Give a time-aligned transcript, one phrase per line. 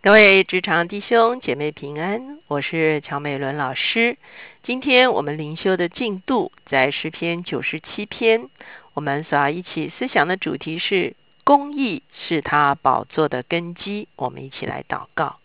[0.00, 4.16] 各位职场弟兄姐妹平安，我是乔美伦老师。
[4.62, 8.48] 今天我们灵修的进度在诗篇九十七篇，
[8.94, 14.06] 我们所要一起思想的主题是公义是他宝座的根基。
[14.14, 15.40] 我们一起来祷告，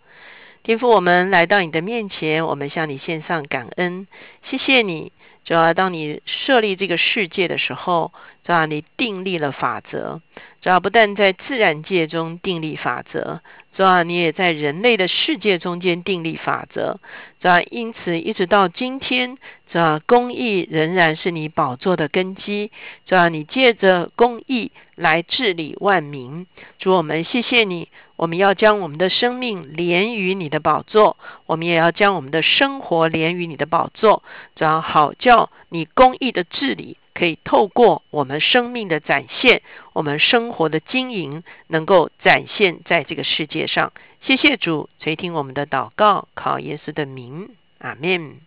[0.61, 4.05] 天父，我们来到你的面前，我们向你献上感恩，
[4.43, 5.11] 谢谢你。
[5.45, 8.13] 主要当你设立这个世界的时候，
[8.43, 10.21] 主要你订立了法则，
[10.61, 13.41] 主要不但在自然界中订立法则。
[13.75, 16.99] 主要，你也在人类的世界中间订立法则，
[17.41, 19.35] 主要，因此一直到今天，
[19.71, 22.71] 主啊，公义仍然是你宝座的根基，
[23.07, 26.45] 主要，你借着公义来治理万民。
[26.77, 27.89] 主，我们谢谢你，
[28.23, 34.23] 我们要将我们的生命连于你的宝座，我们也要将我们的生活连于你的宝座，
[34.55, 36.95] 主啊，好叫你公义的治理。
[37.13, 43.91] 可以透过我们生命的展现，我们生活的经营，能够展现在这个世界上。
[44.21, 48.37] 谢谢主垂听我们的祷告，靠耶稣的名，阿门。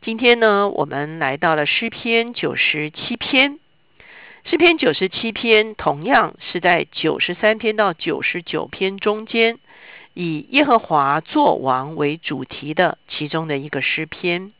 [0.00, 3.58] 今天呢，我们来到了诗篇九十七篇。
[4.44, 9.58] 诗篇九十七篇同样是在九十三篇到九十九篇中间，
[10.14, 14.52] 以耶和华作王为主题的其中的一个诗篇，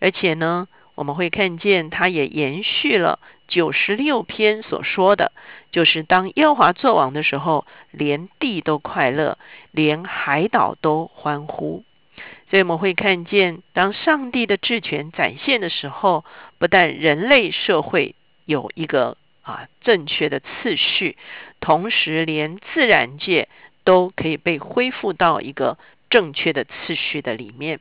[0.00, 0.68] 而且呢。
[0.96, 5.32] 我们会看见，它也延续了九十六篇所说的，
[5.72, 9.38] 就是当耶和华作王的时候，连地都快乐，
[9.70, 11.84] 连海岛都欢呼。
[12.50, 16.26] 所以我们会看见，当上帝的治权展现的时候，
[16.58, 18.14] 不但人类社会
[18.50, 21.16] 有一个啊正确的次序，
[21.60, 23.48] 同时连自然界
[23.84, 25.78] 都可以被恢复到一个
[26.10, 27.78] 正确的次序的里面。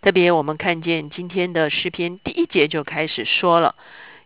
[0.00, 3.74] 特别我们看见今天的诗篇第一节就开始说了：“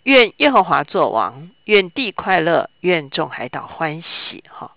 [0.04, 4.76] 愿耶和华作王，愿地快乐，愿众海岛欢喜。”哈，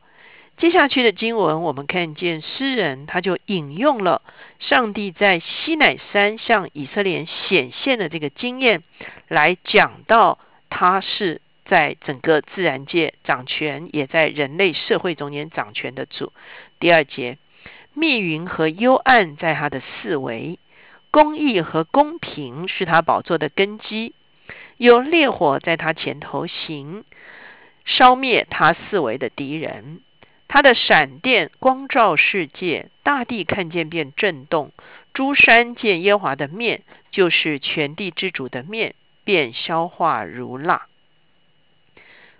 [0.57, 4.21] 接下去的经文，我们看见诗人他就引用了
[4.57, 8.81] 上帝在西乃山向以色列显现的这个经验，
[9.27, 10.39] 来讲到
[10.69, 16.31] 他是在整个自然界掌权，也在人类社会中间掌权的主。
[16.79, 17.37] 第二节，
[17.93, 20.59] 密云和幽暗在他的四围。
[21.09, 24.13] 公义和公平是他宝座的根基，
[24.77, 27.05] 有烈火在他前头行，
[27.85, 30.01] 烧灭他四围的敌人。
[30.49, 34.71] 他的闪电光照世界，大地看见便震动，
[35.13, 38.93] 诸山见耶华的面，就是全地之主的面，
[39.27, 40.87] 便消化如蜡。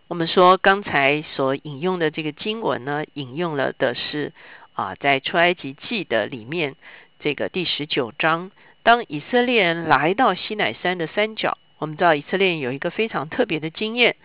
[0.07, 4.31] 我们说刚才所引用的这个经文呢，引用了的是
[4.73, 6.75] 啊，在出埃及记的里面
[7.19, 8.51] 这个第十九章。
[8.83, 14.15] 当以色列人来到西乃山的山脚，我们知道以色列有一个非常特别的经验，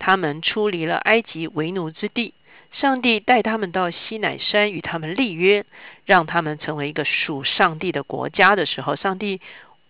[0.00, 2.34] 他们出离了埃及为奴之地，
[2.72, 5.64] 上帝带他们到西乃山与他们立约，
[6.04, 9.40] 让他们成为一个属上帝的国家的时候，上帝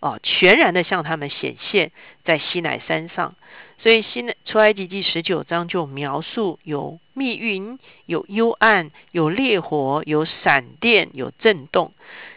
[0.01, 1.93] 哦全然的向他们显现，
[2.25, 3.35] 在西乃山上。
[3.79, 11.93] 所以西乃出埃及记十九章就描述有密云、有幽暗、有烈火、有闪电、有震动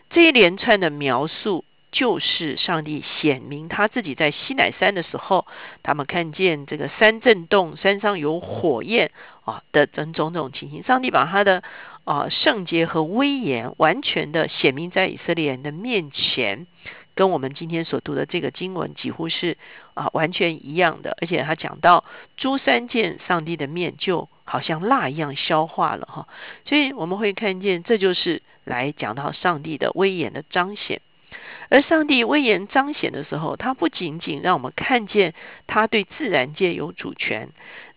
[0.09, 1.65] 这一连串的描述。
[1.93, 5.45] 就是上帝显明他自己在西乃山的时候，
[5.83, 9.11] 他们看见这个山震动，山上有火焰
[9.43, 10.83] 啊的种种种情形。
[10.83, 11.63] 上帝把他的
[12.05, 16.65] 啊圣洁和威严完全的显明在以色列人的面前，
[17.15, 19.57] 跟我们今天所读的这个经文几乎是
[19.93, 21.17] 啊完全一样的。
[21.21, 22.05] 而且他讲到
[22.37, 26.27] 诸三见上帝的面，就好像蜡一样消化了哈。
[26.65, 31.01] 所以我们会看见，这就是来讲到上帝的威严的彰显。
[31.69, 35.33] 而上帝威严彰显的时候，他不仅仅让我们看见
[35.67, 37.49] 他对自然界有主权，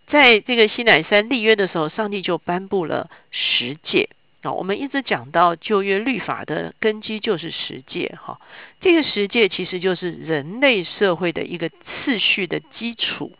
[0.07, 4.09] 在这个西乃山立约的时候，上帝就颁布了十诫
[4.45, 4.53] 啊。
[4.53, 8.39] 我们一直讲到旧约律法的根基就是十诫哈，
[8.81, 13.31] 这个十诫其实就是人类社会的一个次序的基础，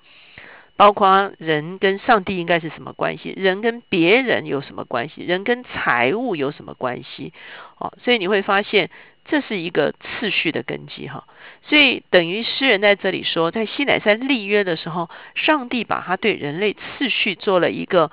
[0.76, 7.34] 包括人跟上帝应该是什么关系，人跟别人有什么关系，人跟财物有什么关系
[7.78, 8.90] 哦，所以你会发现。
[9.28, 11.24] 这是一个次序的根基哈，
[11.64, 18.12] 所以等于诗人在这里说，在西乃山立约的时候，上帝把他对人类次序做了一个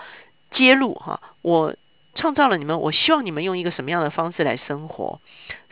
[0.52, 1.20] 揭露哈。
[1.42, 1.76] 我
[2.14, 5.20] 创造了你们，我希望你们用一个什么样的方式来生活？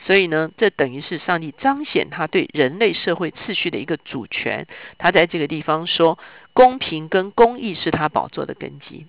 [0.06, 4.66] 所以呢，这等于是上帝彰显他对人类社会次序的一个主权。
[4.96, 6.18] 他在这个地方说，
[6.54, 9.06] 公平跟公义是他宝座的根基。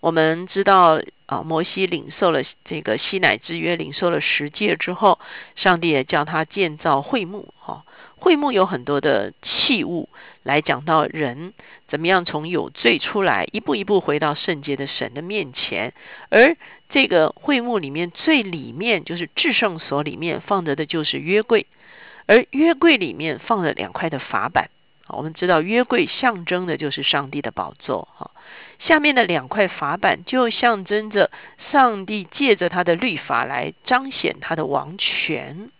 [0.00, 5.18] 我们知道啊，摩西领受了这个西乃之约，领受了十诫之后，
[5.56, 7.52] 上帝也叫他建造会幕。
[7.58, 7.84] 哈，
[8.20, 10.08] 会幕有很多的器物
[10.42, 11.54] 来讲到人
[11.88, 15.94] 怎么样从有罪出来，一步一步回到圣洁的神的面前。
[16.30, 16.56] 而
[16.90, 21.66] 这个会幕里面最里面就是至圣所里面放着的就是约柜，
[22.26, 24.70] 而约柜里面放着两块的法板。
[25.08, 28.30] 我们知道约柜象征的就是上帝的宝座哈，
[28.78, 31.30] 下面的两块法板就象征着
[31.72, 35.70] 上帝借着他的律法来彰显他的王权。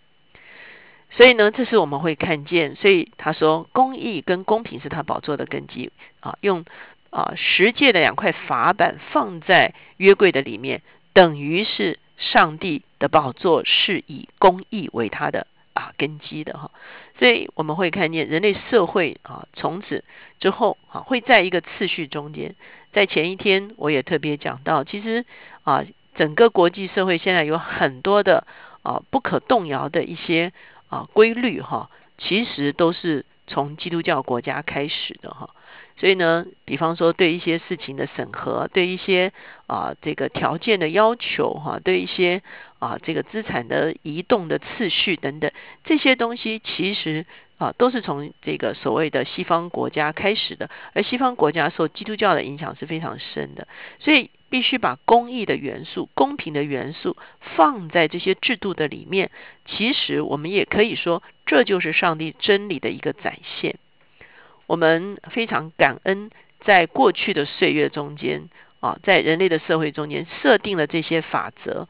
[1.10, 2.76] 所以呢，这是我们会看见。
[2.76, 5.90] 所以他说，公义跟公平是他宝座的根基
[6.20, 6.37] 啊。
[6.40, 6.64] 用
[7.10, 10.82] 啊十诫的两块法板放在约柜的里面，
[11.12, 15.46] 等于是上帝的宝座是以公义为他的。
[15.75, 16.72] 啊，根基的哈，
[17.20, 20.02] 所以我们会看见人类社会啊，从此
[20.40, 22.56] 之后啊，会在一个次序中间。
[22.93, 25.25] 在前一天我也特别讲到，其实
[25.62, 25.84] 啊，
[26.16, 28.44] 整个国际社会现在有很多的
[28.82, 30.52] 啊不可动摇的一些
[30.88, 35.50] 啊规律哈，其实都是从基督教国家开始的哈。
[35.96, 39.32] 所以呢，比方说对一些事情的审核，对一些
[39.67, 42.40] 啊这个条件的要求哈，对一些
[42.79, 45.50] 啊这个资产的移动的次序等等
[45.82, 47.26] 这些东西，其实
[47.56, 53.67] 啊都是从这个所谓的西方国家开始的，而西方国家受基督教的影响是非常深的，
[53.99, 57.16] 所以必须把公益的元素、公平的元素
[57.56, 59.30] 放在这些制度的里面。
[59.66, 63.76] 其实我们也可以说，这就是上帝真理的一个展现。
[64.66, 66.30] 我们非常感恩，
[66.60, 68.48] 在过去的岁月中间
[68.80, 71.88] 啊，在人类的社会中间设定了这些法则，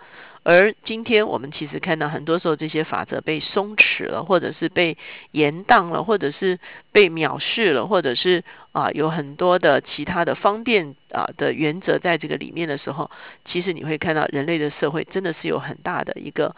[0.48, 4.96] 而今天我们其实看到很多时候这些法则被松弛了，或者是被
[5.30, 6.58] 延宕了，或者是
[6.90, 8.42] 被藐视了，或者是
[8.72, 13.10] 啊有很多的其他的方便啊的原则在这个里面的时候，
[13.44, 16.56] 其实你会看到人类的社会真的是有很大的一个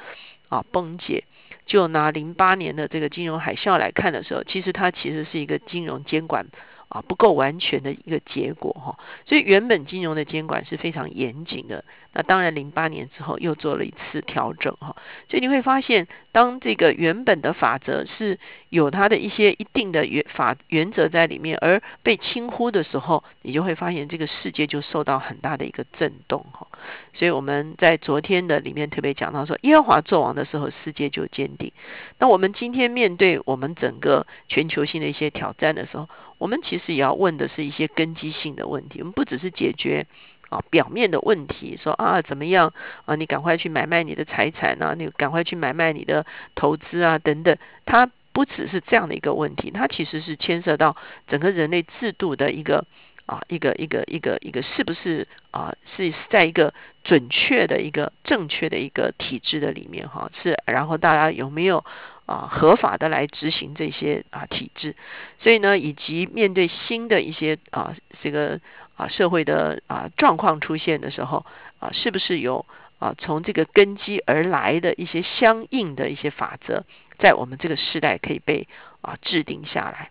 [0.49, 1.25] 啊崩解。
[1.67, 6.47] 就拿零八年的这个金融海啸来看的时候，其实它其实是一个金融监管
[6.89, 8.97] 啊不够完全的一个结果哈。
[9.27, 11.85] 所以原本金融的监管是非常严谨的。
[12.13, 14.97] 那当然零八年之后又做了一次调整哈。
[15.29, 26.67] 所以你会发现，当这个原本的法则是有它的一些一定的原法原则在里面，而被轻忽的时候，你就会发现这个世界就受到很大的一个震动哈。
[27.15, 31.73] 所以我们在昨天的里面特别讲到说，耶和华作王的时候，世界就坚定。
[32.19, 36.09] 那我们今天面对我们整个全球性的一些挑战的时候，
[36.39, 39.01] 我们其实也要问的是一些根基性的问题。
[39.01, 40.07] 我们不只是解决
[40.51, 42.75] 啊表面的问题，说啊怎么样
[43.07, 47.57] 啊，你赶快去买卖你的财产啊，你赶快去买卖你的投资啊等等。
[47.87, 50.95] 它不只是这样的一个问题，它其实是牵涉到
[51.27, 52.85] 整个人类制度的一个。
[53.27, 55.73] 啊，一个一个一个一个，是不是啊？
[55.97, 56.75] 是在一个
[57.05, 60.29] 准确的一个正确的一个体制的里面哈？
[60.43, 61.85] 是，然后大家有没有
[62.27, 64.97] 啊合法的来执行这些啊体制？
[65.39, 68.59] 所以呢，以及面对新的一些啊这个
[69.01, 71.47] 啊社会的啊状况出现的时候
[71.79, 72.67] 啊，是不是有
[72.99, 76.85] 啊从这个根基而来的一些相应的一些法则，
[77.19, 78.69] 在我们这个时代可以被
[79.01, 80.11] 啊制定下来？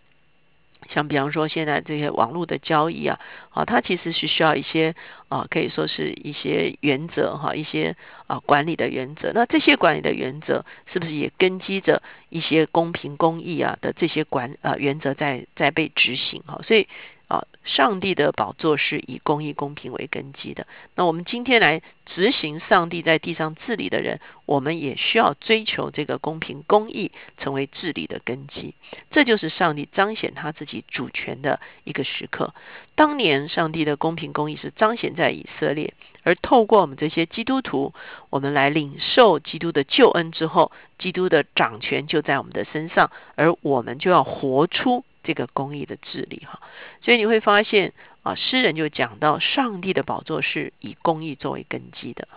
[0.90, 3.20] 像比方说现在这些网络的交易啊，
[3.52, 4.96] 啊，它其实是需要一些
[5.28, 7.96] 啊，可以说是一些原则哈，一些
[8.26, 9.32] 啊管理的原则。
[9.36, 16.60] 那这些管理的原则是不是也根基着一些公平公义啊的这些管啊原则在在被执行哈？
[16.64, 16.88] 所以。
[17.30, 20.66] 啊，上帝的宝座是以公义公平为根基的。
[20.96, 28.74] 那我们今天来执行上帝在地上治理的人，我们也需要追求这个公平公义，成为治理的根基。
[29.12, 32.56] 这就是上帝彰显他自己主权的一个时刻。
[32.96, 35.94] 当年上帝的公平公义是彰显在以色列，
[36.24, 37.94] 而透过我们这些基督徒，
[38.32, 45.06] 我们来领受基督的救恩之后，基督的掌权就在我们的身上，而我们就要活出。
[45.30, 46.60] 这个公义的治理哈，
[47.02, 47.94] 所以你会发现
[48.24, 52.28] 啊，诗人就讲到上帝的宝座是以公义作为根基的。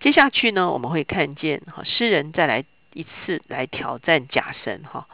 [0.00, 5.06] 接下去呢，我们会看见哈，诗人再来一次来挑战假神哈。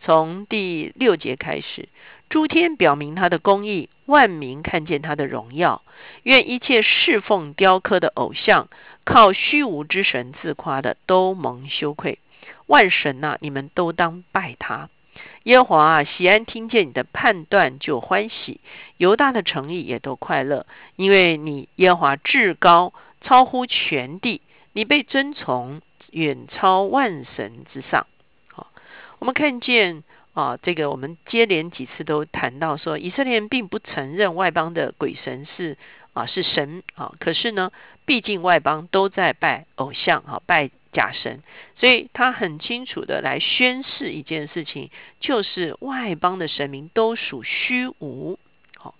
[0.00, 1.90] 从第六节开始，
[2.30, 5.82] 诸天表明他的公义，万民看见他的荣耀。
[6.22, 8.70] 愿一切侍奉雕刻的偶像、
[9.04, 12.18] 靠虚无之神自夸的，都蒙羞愧。
[12.64, 14.88] 万神呐，你们都当拜他。
[15.44, 18.60] 耶和华啊，喜安听见你的判断就欢喜，
[18.96, 24.42] 犹大的诚意也都快乐，因为你耶和华至高，超乎全地，
[24.72, 25.80] 你被尊崇，
[26.10, 28.06] 远超万神之上。
[28.48, 28.68] 好，
[29.18, 30.02] 我们看见
[30.34, 35.78] 啊，这个我们接连几次都谈到说，以色列人并不承认外邦的鬼神是
[36.12, 37.70] 啊是神啊，可是呢，
[38.04, 40.70] 毕竟外邦都在拜偶像啊，拜。
[40.96, 41.42] 假神，
[41.76, 48.38] 所以他很清楚的来宣示一件事情，就是外邦的神明都属虚无。
[48.78, 48.94] 好，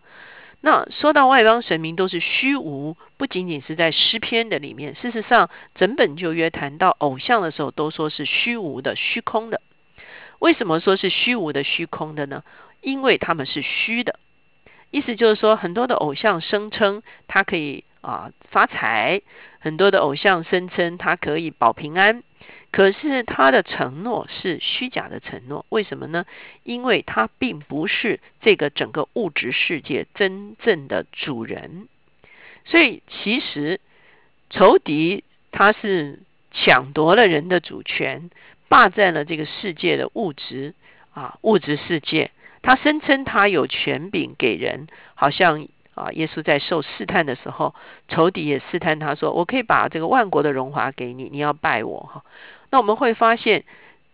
[0.61, 9.63] 那说到外邦神明都是虚无，不仅仅是在诗篇的里面，事实上整本旧约谈到偶像的时候，都说是虚无的、虚空的。
[10.39, 12.45] 为什么说是虚无的、虚空的呢？
[12.83, 14.19] 因为他们是虚的，
[14.91, 19.23] 意思就是说，很多的偶像声称他可以啊发财，
[19.59, 22.23] 很多的偶像声称他可以保平安，
[22.71, 25.67] 可是他的承诺是虚假的承诺。
[25.69, 26.25] 为什么呢？
[26.63, 31.89] 因为他并不是这个整个物质世界真正的主人，
[32.65, 33.81] 所以其实
[34.51, 36.21] 仇敌他是
[36.53, 38.31] 抢夺了人的主权。
[38.69, 40.75] 霸占了这个世界的物质
[41.15, 47.75] 啊，物质世界，他声称他有权柄给人，好像啊，耶稣在受试探的时候，
[48.07, 52.23] 仇敌也试探他说：“我可以把这个万国的荣华给你，你要拜我。”哈，
[52.71, 53.65] 那我们会发现，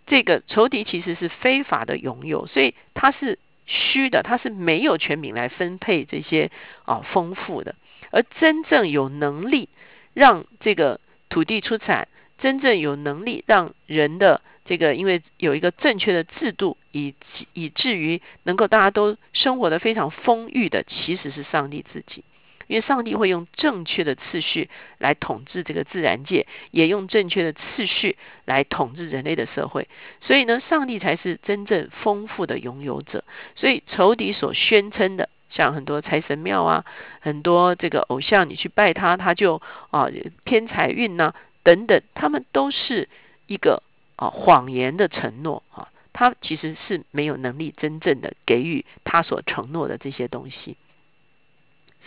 [0.06, 6.50] 这个仇敌其实是非法的拥有，所以他是虚的，他是没有权柄来分配这些
[6.84, 7.74] 啊丰富的，
[8.10, 9.68] 而真正有能力
[10.14, 12.08] 让这个土地出产。
[12.38, 17.14] 真正有能力让人的这个，因为有一个正确的制度，以
[17.52, 22.24] 以至于能够大家都生活的非常丰裕的，其实是上帝自己。
[22.68, 28.16] 因为上帝会用正确的次序来统治这个自然界，也用正确的次序
[28.46, 29.88] 来统治人类的社会。
[30.22, 33.24] 所以呢，上帝才是真正丰富的拥有者。
[33.56, 36.84] 所以仇敌所宣称的，像很多财神庙啊，
[37.20, 40.08] 很多这个偶像，你去拜他，他就啊
[40.44, 41.34] 偏财运呐。
[41.64, 43.08] 等等，他们都是
[43.46, 43.82] 一个
[44.16, 50.76] 啊谎言的承诺啊，他其实是没有能力真正的给予他所承诺的这些东西。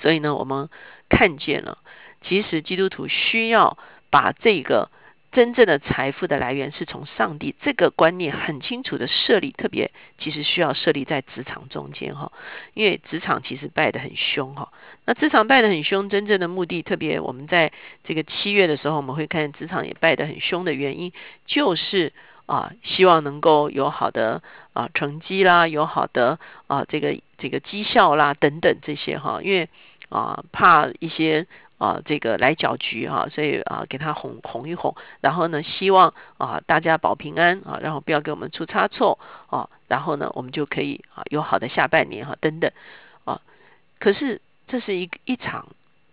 [0.02, 0.70] 所以呢，我们
[1.10, 1.78] 看见了，
[2.22, 3.78] 其实基督徒需要
[4.10, 4.90] 把这个。
[5.36, 12.32] 真正的财富的来源是从上帝这个观念很清楚的设立，特别其实需要设立在职场中间哈，
[12.74, 14.72] 因为职场其实败得很凶哈。
[15.04, 17.74] 那职场败得很凶，真正的目的，特别我们在
[18.06, 21.12] 这个七月的时候，我们会看职场也败得很凶的原因，
[21.46, 22.14] 就是
[22.46, 29.68] 啊，希望能够有好的啊成绩啦，有好的啊这个这个绩效啦等等这些哈，因为
[30.08, 31.46] 啊怕一些。
[31.78, 42.72] 啊，这个来搅局哈，所以啊，给他哄哄一哄，然后呢，希望啊大家保平安啊，然后不要给我们出差错啊，然后呢，我们就可以啊有好的下半年哈等等
[43.26, 43.42] 啊。
[44.00, 45.68] 可是这是一一场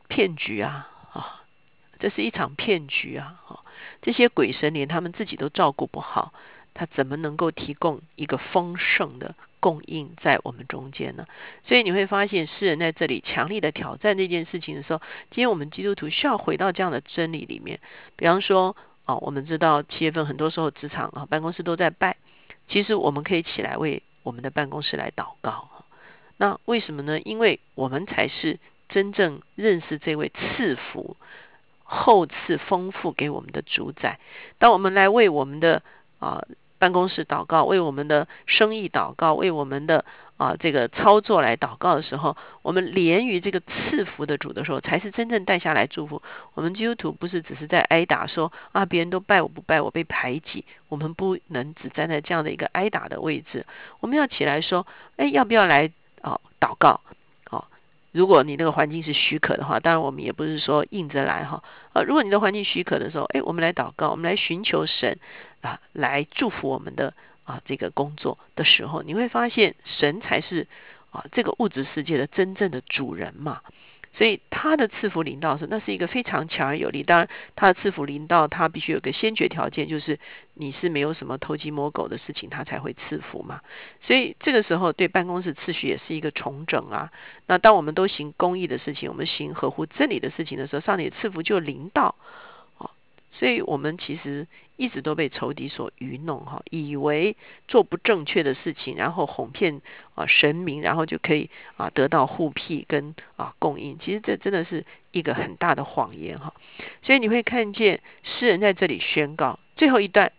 [0.09, 1.43] 骗局啊啊，
[1.99, 3.61] 这是一场骗局啊啊！
[4.01, 6.33] 这些鬼神连他们自己都照顾不好，
[6.75, 9.35] 他怎么能够提供一个丰盛的？
[9.63, 11.25] 供应在我们中间呢，
[11.65, 15.01] 所以你会发现诗人在这里强力的挑战这件事情的时候，
[15.31, 17.79] 今天我们基督徒需要回到这样的真理里面。
[18.17, 18.77] 比方说，
[19.07, 22.17] 哦，我们知道七月份很多时候职场啊办公室都在拜，
[22.67, 25.69] 其实我们可以起来为我们的办公室来祷告。
[26.39, 27.21] 那为什么呢？
[27.21, 31.17] 因为我们才是真正认识这位赐福、
[31.85, 34.19] 厚赐丰富给我们的主宰。
[34.59, 35.85] 当我们来为我们的
[36.19, 36.45] 啊。
[36.83, 40.05] 办公室祷告，为我们的生意祷告，为我们的
[40.37, 46.21] 啊这个操作来祷告的时候，我们连于这个赐福的主的时候，才是真正带下来祝福。
[46.55, 53.65] 我们基督徒不是只是在挨打，说啊别人都拜我不拜我被排挤，我们不能只站在这样的一个挨打的位置，
[54.01, 54.85] 我们要起来说，
[55.19, 55.89] 哎要不要来
[56.21, 57.01] 啊祷告？
[58.13, 61.65] 如果你那个环境是许可的话，当然我们也不是说硬着来哈。
[61.95, 65.19] 呃，如果你的环境许可的时候，哎，我们来祷告，我们来寻求神
[65.63, 67.15] 啊，来祝福我们的
[67.45, 70.69] 啊这个工作的时候，你会发现神才是
[71.11, 73.63] 啊这个物质世界的真正的主人嘛。
[74.15, 77.03] 所以他的赐福临到是，那是一个非常强而有力。
[77.03, 80.19] 当然，他的赐福临到，他必须有个先决条件，就是
[80.55, 83.61] 你是没有什么偷鸡摸狗的事情，他才会赐福嘛。
[84.03, 87.11] 所以这个时候，对办公室秩序也是一个重整啊。
[87.47, 92.15] 那当我们都行公益的事情，我们行合乎真理的事情的时候，上帝赐福就临到。
[93.33, 94.47] 所以我们其实
[94.77, 97.37] 一直都被仇敌所愚弄哈，以为
[97.67, 99.81] 做不正确的事情，然后哄骗
[100.15, 103.99] 啊神明，然后就可以啊得到护庇跟啊供应。
[103.99, 106.53] 其实这真的是一个很大的谎言哈。
[107.03, 110.33] 所以你会看见诗人在这里宣告最后一段：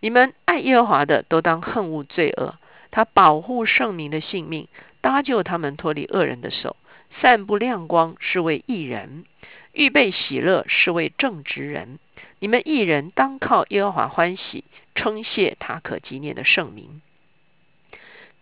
[0.00, 2.54] 你们爱耶和华的，都当恨恶罪恶。
[2.90, 4.68] 他保护圣民的性命，
[5.00, 6.76] 搭救他们脱离恶人的手，
[7.20, 9.24] 散布亮光是为义人，
[9.72, 11.98] 预备喜乐是为正直人。
[12.38, 14.64] 你们一人当靠耶和华欢喜，
[14.94, 17.00] 称谢他可纪念的圣名。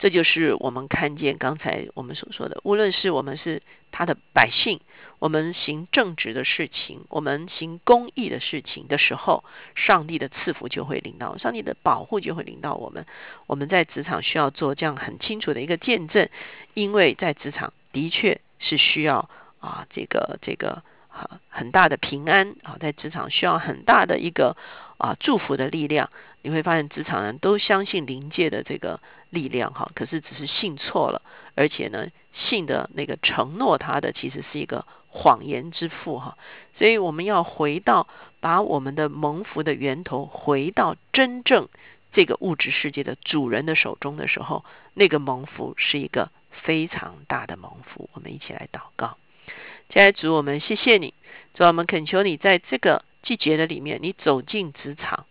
[0.01, 4.81] 这就是我们看见刚才我们所说的，无论是我们是他的百姓，
[5.21, 9.45] 我们行正直的事情，我们行公义的事情的时候，
[9.77, 13.07] 上帝的赐福就会领到，上帝的保护就会领到我们。
[13.47, 16.29] 我们在职场需要做这样很清楚的一个见证，
[16.75, 20.83] 因为在职场的确是需要啊，这个这个。
[21.15, 24.57] 啊，很大的平安啊，在职场需要很大的一个
[24.99, 26.11] 啊祝福的力量。
[26.43, 31.23] 你会发现，职场人都相信灵界的这个力量哈，可是只是信错了，
[31.55, 36.37] 而且呢，信的那个承诺他的其实是一个谎言之父哈。
[36.77, 38.09] 所以我们要回到
[38.41, 41.69] 把我们的蒙福的源头回到真正
[42.13, 48.11] 这个物质世界的主人的手中的时候，那个蒙福是一个非常大的蒙福。
[48.13, 49.17] 我们一起来祷告。
[49.91, 51.15] 亲爱的主，我们谢谢你，
[51.55, 55.27] 主啊，我们恳求你在这个季节的里面，你走进职场，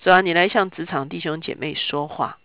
[0.00, 2.38] 主啊，你来向职场弟兄姐妹说话，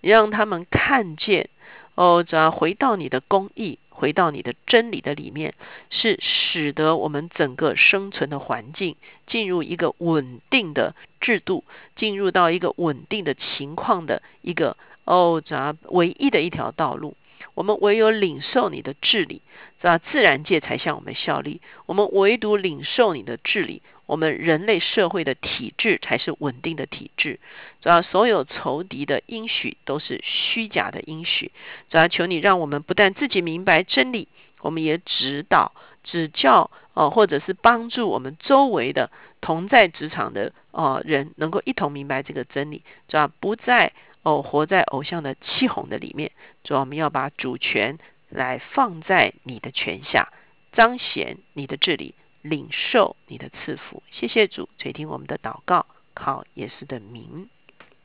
[0.00, 1.50] 你让他们看见
[1.94, 5.54] 哦，主啊，回到你的公义，回到你的真理的里面，
[5.90, 8.96] 是使得我们整个生存的环境
[9.26, 11.64] 进入一个稳定的制度，
[11.96, 17.14] 进入到一个稳定的情况的一个哦，主啊，唯一的一条道路。
[17.54, 19.42] 我们唯有领受你的治理，
[19.80, 19.98] 是吧？
[19.98, 21.60] 自然界才向我们效力。
[21.86, 27.38] 我们唯独领受你的治理，我们人类社会的体制才是稳定的体制。
[27.80, 31.52] 主要所有仇敌的应许都是虚假的应许。
[31.90, 34.28] 主要求你让我们不但自己明白真理，
[34.60, 43.92] 我们也指导、指教，哦，或者是帮助我们周围的同在职场的哦人，能够一同明白这个真理，主要不再。
[44.24, 46.32] 哦，活在偶像的气哄的里面，
[46.64, 50.32] 主，我们要把主权来放在你的权下，
[50.72, 54.02] 彰显你的治理，领受你的赐福。
[54.10, 57.48] 谢谢主垂听我们的祷告，靠耶稣的名，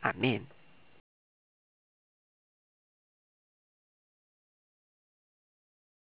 [0.02, 0.59] 阿门。